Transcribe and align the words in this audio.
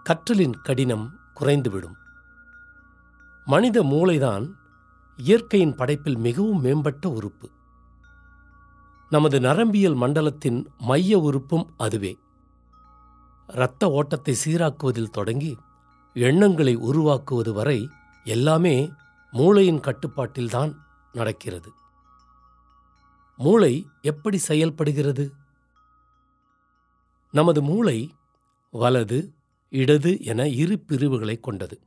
கற்றலின் 0.04 0.62
கடினம் 0.62 1.20
குறைந்துவிடும். 1.40 1.98
மனித 3.46 3.84
மூளைதான் 3.84 4.52
இயற்கையின் 5.18 5.76
படைப்பில் 5.76 6.18
மிகவும் 6.18 6.62
மேம்பட்ட 6.62 7.10
உறுப்பு. 7.10 7.50
நமது 9.10 9.40
நரம்பியல் 9.40 9.96
மண்டலத்தின் 9.96 10.68
மைய 10.78 11.20
உறுப்பும் 11.20 11.66
அதுவே. 11.78 12.18
இரத்த 13.48 13.90
ஓட்டத்தை 13.90 14.36
சீராக்குவதில் 14.46 15.16
தொடங்கி 15.18 15.58
எண்ணங்களை 16.14 16.76
உருவாக்குவது 16.76 17.54
வரை 17.54 17.90
எல்லாமே 18.24 18.92
மூளையின் 19.32 19.80
கட்டுப்பாட்டில்தான் 19.80 20.76
நடக்கிறது. 21.12 21.72
மூளை 23.38 23.88
எப்படி 24.02 24.38
செயல்படுகிறது? 24.38 25.34
நமது 27.32 27.62
மூளை 27.62 28.14
வலது 28.72 29.34
இடது 29.70 30.24
என 30.24 30.48
இரு 30.48 30.80
பிரிவுகளை 30.80 31.40
கொண்டது. 31.40 31.82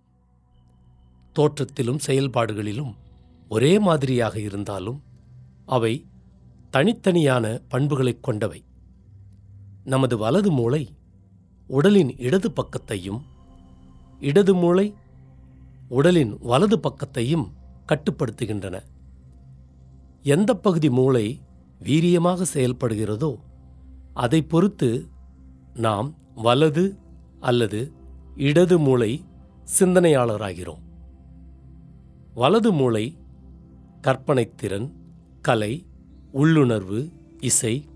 தோற்றத்திலும் 1.38 1.98
செயல்பாடுகளிலும் 2.06 2.94
ஒரே 3.48 3.78
மாதிரியாக 3.78 4.40
இருந்தாலும் 4.40 5.02
அவை 5.66 6.06
தனித்தனியான 6.72 7.62
பண்புகளைக் 7.68 8.22
கொண்டவை. 8.22 8.64
நமது 9.84 10.18
வலது 10.18 10.50
மூளை 10.50 10.96
உடலின் 11.66 12.18
இடது 12.18 12.52
பக்கத்தையும் 12.52 13.32
இடது 14.20 14.54
மூளை 14.54 14.94
உடலின் 15.88 16.38
வலது 16.40 16.78
பக்கத்தையும் 16.78 17.46
கட்டுப்படுத்துகின்றன. 17.88 18.80
எந்த 20.22 20.54
பகுதி 20.54 20.90
மூளை 20.90 21.40
வீரியமாக 21.82 22.42
செயல்படுகிறதோ 22.54 23.36
அதை 24.14 24.42
பொறுத்து 24.42 25.06
நாம் 25.74 26.14
வலது 26.34 26.96
அல்லது 27.40 27.92
இடது 28.34 28.78
மூளை 28.78 29.24
சிந்தனையாளராகிறோம். 29.78 30.82
வலது 32.34 32.72
மூளை 32.72 33.16
கற்பனைத்திறன் 34.00 34.92
கலை 35.40 35.86
உள்ளுணர்வு 36.32 37.08
இசை 37.40 37.88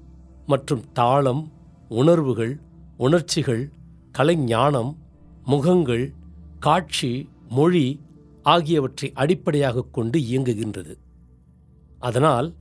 மற்றும் 0.46 0.84
தாளம் 0.92 1.52
உணர்வுகள் 1.88 2.60
உணர்ச்சிகள் 2.96 3.72
கலைஞானம் 4.10 4.98
முகங்கள் 5.48 6.12
காட்சி 6.58 7.28
மொழி 7.48 8.00
ஆகியவற்றை 8.42 9.12
அடிப்படையாகக் 9.12 9.92
கொண்டு 9.92 10.18
இயங்குகின்றது. 10.18 10.96
அதனால் 11.98 12.54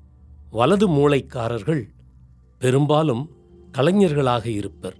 வலது 0.50 0.90
மூளைக்காரர்கள் 0.90 1.84
பெரும்பாலும் 2.60 3.30
கலைஞர்களாக 3.78 4.46
இருப்பர். 4.46 4.98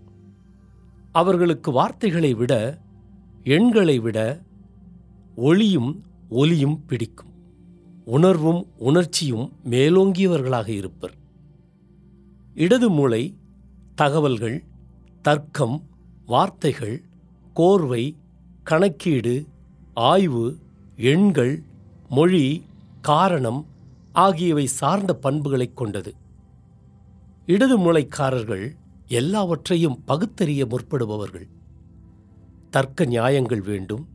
அவர்களுக்கு 1.12 1.72
வார்த்தைகளை 1.72 2.34
விட 2.34 2.82
எண்களை 3.44 4.00
விட 4.00 4.42
ஒளியும் 5.36 6.04
ஒலியும் 6.30 6.86
பிடிக்கும். 6.86 7.32
உணர்வும் 8.06 8.68
உணர்ச்சியும் 8.78 9.54
மேலோங்கியவர்களாக 9.70 10.68
இருப்பர். 10.68 11.14
இடது 12.54 12.90
மூளை 12.90 13.38
தகவல்கள் 13.96 14.64
தர்க்கம் 15.22 15.84
வார்த்தைகள் 16.26 17.02
கோர்வை 17.60 18.16
கணக்கீடு 18.64 19.46
ஆய்வு 19.94 20.58
எண்கள் 20.98 21.64
மொழி 22.10 22.64
காரணம் 23.02 23.66
ஆகியவை 24.14 24.66
சார்ந்த 24.66 25.14
பண்புகளைக் 25.14 25.78
கொண்டது. 25.78 26.16
இடது 27.46 27.80
மூளைக்காரர்கள் 27.80 28.76
எல்லாவற்றையும் 29.08 30.04
பகுத்தறிய 30.04 30.68
முற்படுபவர்கள். 30.68 31.48
தர்க்க 32.70 33.06
நியாயங்கள் 33.06 33.62
வேண்டும். 33.62 34.08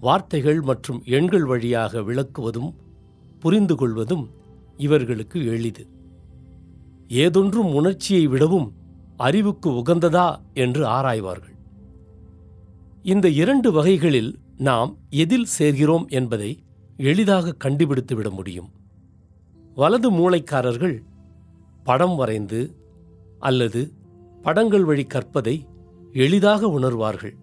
வார்த்தைகள் 0.00 0.60
மற்றும் 0.60 1.02
எண்கள் 1.04 1.44
வழியாக 1.44 2.00
விளக்குவதும் 2.00 2.74
புரிந்து 3.38 3.76
கொள்வதும் 3.76 4.30
இவர்களுக்கு 4.76 5.46
எளிது. 5.46 5.86
ஏதொன்றும் 7.08 7.74
உணர்ச்சியை 7.74 8.26
விடவும் 8.26 8.72
அறிவுக்கு 9.16 9.70
உகந்ததா 9.70 10.36
என்று 10.54 10.86
ஆராய்வார்கள். 10.86 11.54
இந்த 13.10 13.28
இரண்டு 13.28 13.72
வகைகளில் 13.72 14.38
நாம் 14.56 14.98
எதில் 15.10 15.46
சேர்கிறோம் 15.58 16.08
என்பதை 16.08 16.64
எளிதாக 16.96 17.56
கண்டுபிடித்துவிட 17.64 18.30
முடியும். 18.30 18.70
வலது 19.74 20.10
மூளைக்காரர்கள் 20.10 21.02
படம் 21.84 22.16
வரைந்து 22.16 22.74
அல்லது 23.38 23.92
படங்கள் 24.42 24.84
வழி 24.84 25.04
கற்பதை 25.04 25.66
எளிதாக 26.12 26.66
உணர்வார்கள். 26.66 27.34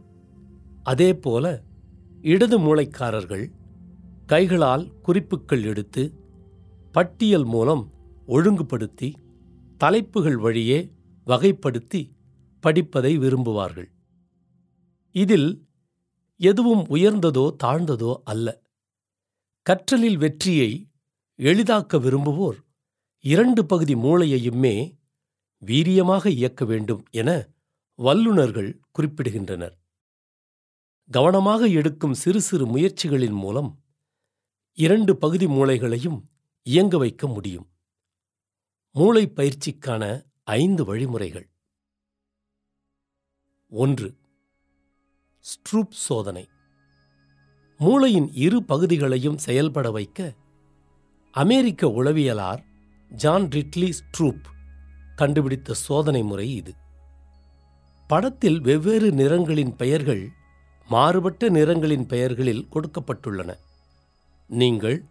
அதேபோல 0.83 1.63
இடது 2.21 2.59
மூளைக்காரர்கள் 2.59 3.51
கைகளால் 4.25 4.91
குறிப்புகள் 5.01 5.63
எடுத்து 5.63 6.13
பட்டியல் 6.91 7.45
மூலம் 7.45 7.91
ஒழுங்குபடுத்தி 8.25 9.13
தலைப்புகள் 9.77 10.37
வழியே 10.37 10.91
வகைப்படுத்தி 11.27 12.11
படிப்பதை 12.59 13.19
விரும்புவார்கள். 13.19 13.91
இதில் 15.15 15.49
எதுவும் 16.39 16.83
உயர்ந்ததோ 16.87 17.55
தாழ்ந்ததோ 17.63 18.13
அல்ல. 18.23 18.47
கற்றலில் 19.65 20.17
வெற்றியை 20.17 20.89
எளிதாக்க 21.39 21.99
விரும்புவோர் 21.99 22.57
இரண்டு 23.19 23.65
பகுதி 23.65 23.95
மூளையையுமே 23.95 24.75
வீரியமாக 25.61 26.25
இயக்க 26.27 26.65
வேண்டும் 26.65 27.03
என 27.11 27.29
வல்லுநர்கள் 27.99 28.81
குறிப்பிடுகின்றனர். 28.95 29.75
கவனமாக 31.11 31.67
எடுக்கும் 31.67 32.13
சிறு 32.13 32.41
சிறு 32.41 32.65
முயற்சிகளின் 32.65 33.37
மூலம் 33.43 33.83
இரண்டு 34.77 35.17
பகுதி 35.17 35.47
மூளைகளையும் 35.47 36.19
இயங்க 36.63 36.97
வைக்க 36.97 37.27
முடியும். 37.27 37.67
மூளை 38.95 39.23
பயிற்சிக்கான 39.27 40.03
ஐந்து 40.43 40.85
வழிமுறைகள். 40.85 41.47
ஒன்று 43.71 44.21
ஸ்ட்ரூப் 45.45 45.95
சோதனை. 46.03 46.43
மூளையின் 47.79 48.29
இரு 48.33 48.63
பகுதிகளையும் 48.63 49.37
செயல்பட 49.37 49.91
வைக்க 49.91 50.19
அமெரிக்க 51.31 51.87
உளவியலார் 51.87 52.61
ஜான் 53.11 53.47
ரிட்லி 53.47 53.89
ஸ்ட்ரூப் 53.89 54.45
கண்டுபிடித்த 55.15 55.73
சோதனை 55.73 56.23
முறை 56.23 56.47
இது. 56.55 56.73
படத்தில் 58.09 58.59
வெவ்வேறு 58.61 59.11
நிறங்களின் 59.11 59.75
பெயர்கள் 59.75 60.23
மாறுபட்ட 60.89 61.49
நிறங்களின் 61.49 62.07
பெயர்களில் 62.07 62.67
கொடுக்கப்பட்டுள்ளன. 62.73 63.51
நீங்கள் 64.49 65.03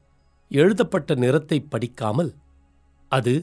எழுதப்பட்ட 0.50 1.14
நிறத்தை 1.14 1.60
படிக்காமல் 1.60 2.34
அது 3.12 3.34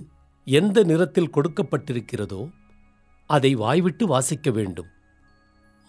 எந்த 0.45 0.83
நிறத்தில் 0.83 1.33
கொடுக்கப்பட்டிருக்கிறதோ 1.33 2.43
அதை 3.29 3.55
வாய்விட்டு 3.55 4.07
வாசிக்க 4.07 4.49
வேண்டும். 4.51 4.89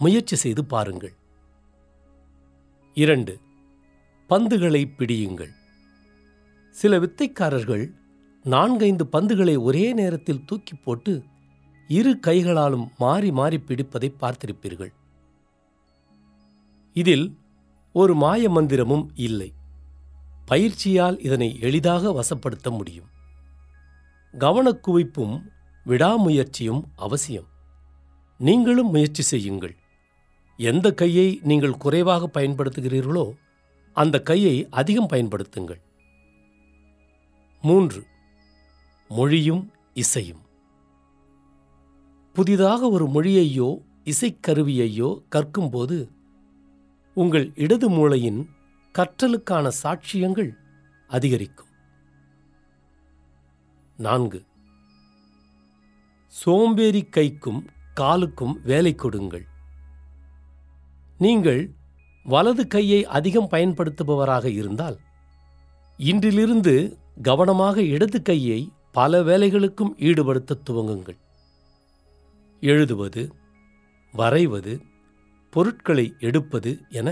முயற்சி 0.00 0.36
செய்து 0.36 0.64
பாருங்கள். 0.64 1.14
இரண்டு 2.94 3.38
பந்துகளை 4.28 4.82
பிடியுங்கள். 4.96 5.52
சில 6.70 6.98
வித்தைக்காரர்கள் 6.98 7.84
நான்கைந்து 8.44 9.04
பந்துகளை 9.12 9.54
ஒரே 9.58 9.92
நேரத்தில் 9.92 10.44
தூக்கி 10.44 10.74
போட்டு 10.74 11.24
இரு 11.88 12.18
கைகளாலும் 12.18 12.90
மாறி 12.98 13.32
மாறி 13.32 13.56
பிடிப்பதை 13.56 14.08
பார்த்திருப்பீர்கள். 14.20 14.92
இதில் 16.92 17.38
ஒரு 17.92 18.14
மாய 18.14 18.50
மந்திரமும் 18.50 19.06
இல்லை. 19.14 19.52
பயிற்சியால் 20.46 21.20
இதனை 21.20 21.58
எளிதாக 21.60 22.12
வசப்படுத்த 22.12 22.70
முடியும். 22.70 23.08
கவனக்குவிப்பும் 24.38 25.36
விடாமுயற்சியும் 25.86 26.82
அவசியம். 26.96 27.48
நீங்களும் 28.38 28.90
முயற்சி 28.90 29.22
செய்யுங்கள். 29.22 29.76
எந்த 30.68 30.86
கையை 30.92 31.40
நீங்கள் 31.42 31.76
குறைவாக 31.76 32.40
பயன்படுத்துகிறீர்களோ 32.40 33.32
அந்த 33.96 34.16
கையை 34.20 34.66
அதிகம் 34.70 35.08
பயன்படுத்துங்கள். 35.08 35.80
மூன்று 37.62 38.04
மொழியும் 39.08 39.72
இசையும். 39.94 40.42
புதிதாக 42.32 42.88
ஒரு 42.88 43.06
மொழியையோ 43.06 43.68
இசைக்கருவியையோ 44.04 45.10
கற்கும்போது 45.28 45.98
உங்கள் 47.14 47.52
இடது 47.54 47.88
மூளையின் 47.88 48.48
கற்றலுக்கான 48.94 49.72
சாட்சியங்கள் 49.82 50.52
அதிகரிக்கும். 51.10 51.70
நான்கு 53.96 54.44
சோம்பேறி 56.26 57.02
கைக்கும் 57.16 57.62
காலுக்கும் 58.00 58.56
வேலை 58.62 58.94
கொடுங்கள். 58.94 59.46
நீங்கள் 61.24 61.62
வலது 62.24 62.66
கையை 62.66 62.98
அதிகம் 63.16 63.48
பயன்படுத்துபவராக 63.50 64.46
இருந்தால் 64.50 64.96
இன்றிலிருந்து 65.98 66.74
கவனமாக 67.22 67.82
இடது 67.94 68.18
கையை 68.22 68.60
பல 68.92 69.20
வேலைகளுக்கும் 69.22 69.92
ஈடுபடுத்த 70.08 70.58
துவங்குங்கள். 70.68 71.18
எழுதுவது 72.62 73.22
வரைவது 74.14 74.74
பொருட்களை 75.52 76.06
எடுப்பது 76.18 76.72
என 76.90 77.08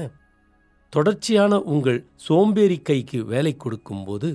தொடர்ச்சியான 0.93 1.59
உங்கள் 1.73 2.01
சோம்பேறி 2.27 2.79
கைக்கு 2.81 3.21
வேலை 3.25 3.53
கொடுக்கும்போது 3.57 4.31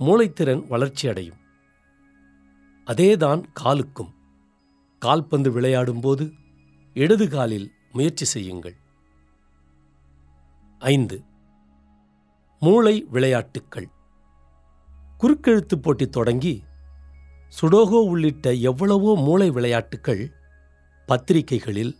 மூளைத்திறன் 0.00 0.62
வளர்ச்சியடையும் 0.72 1.40
அதேதான் 2.86 3.42
காலுக்கும். 3.60 4.12
கால்பந்து 5.02 5.50
விளையாடும்போது 5.56 6.24
இடது 6.96 7.28
காலில் 7.28 7.68
முயற்சி 7.92 8.24
செய்யுங்கள். 8.24 8.76
ஐந்து. 10.78 11.22
மூளை 12.60 13.06
விளையாட்டுக்கள். 13.10 13.88
குறுக்கெழுத்து 15.20 15.76
போட்டி 15.82 16.08
தொடங்கி 16.08 16.64
சுடோகோ 17.60 18.02
உள்ளிட்ட 18.04 18.52
எவ்வளவோ 18.52 19.16
மூளை 19.16 19.50
விளையாட்டுக்கள் 19.50 20.32
பத்திரிகைகளில் 21.06 21.96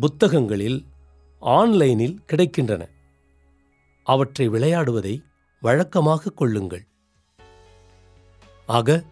புத்தகங்களில் 0.00 0.86
ஆன்லைனில் 1.38 2.22
கிடைக்கின்றன. 2.32 2.88
அவற்றை 4.04 4.48
விளையாடுவதை 4.48 5.24
வழக்கமாக 5.60 6.30
கொள்ளுங்கள். 6.30 6.86
ஆக 8.66 9.04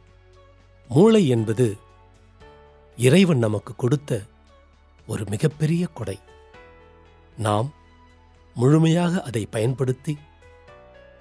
மூளை 0.89 1.29
என்பது 1.29 1.77
இறைவன் 2.97 3.39
நமக்கு 3.39 3.75
கொடுத்த 3.75 4.23
ஒரு 5.07 5.25
மிகப்பெரிய 5.29 5.87
கொடை. 5.87 6.19
நாம் 7.37 7.73
முழுமையாக 8.55 9.23
அதை 9.23 9.47
பயன்படுத்தி 9.47 10.19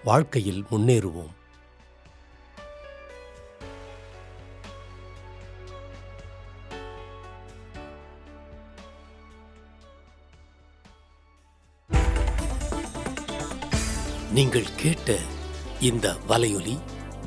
வாழ்க்கையில் 0.04 0.66
முன்னேறுவோம். 0.72 1.30
நீங்கள் 14.32 14.76
கேட்ட 14.76 15.18
இந்த 15.80 16.16
வலையொலி 16.30 16.80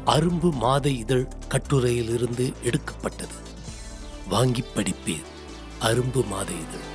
அரும்பு 0.07 0.53
மாத 0.53 0.89
இதழ் 0.89 1.27
கட்டுரையிலிருந்து 1.49 2.53
எடுக்கப்பட்டது. 2.63 3.35
வாங்கிப் 4.29 4.67
படிப்பீர். 4.75 5.33
அரும்பு 5.85 6.27
மாத 6.27 6.53
இதழ் 6.53 6.93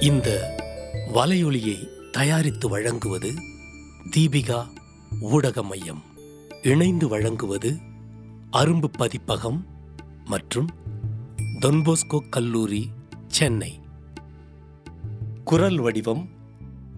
இந்த 0.00 0.54
வலையொலியை 1.14 1.88
தயாரித்து 2.10 2.68
வழங்குவது 2.68 3.34
தீபிகா 4.16 4.68
ஊடக 5.20 5.62
மையம். 5.62 6.04
இணைந்து 6.62 7.08
வழங்குவது 7.08 7.78
அரும்பு 8.52 8.84
பதிப்பகம் 8.84 9.66
மற்றும் 10.24 10.70
தொன்போஸ்கோ 11.60 12.28
கல்லூரி 12.28 12.90
சென்னை. 13.26 13.80
குரல் 15.44 15.78
வடிவம் 15.78 16.28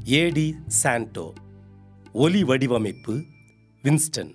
ஏடி 0.05 0.55
சாண்டோ. 0.66 1.32
ஒலி 2.12 2.44
வடிவமைப்பு 2.44 3.25
வின்ஸ்டன். 3.82 4.34